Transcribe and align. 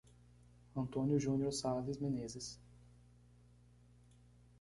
Antônio 0.75 1.19
Junior 1.19 1.51
Sales 1.53 1.99
Menezes 1.99 2.59